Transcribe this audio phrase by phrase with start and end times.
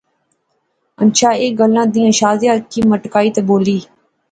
[0.99, 3.77] ہنچھا ایہہ گلاں دیاں، شازیہ اکھی مٹکائی تے بولی